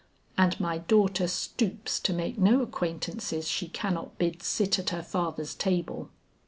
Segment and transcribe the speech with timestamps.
[0.35, 5.53] And my daughter stoops to make no acquaintances she cannot bid sit at her father's
[5.53, 6.09] table."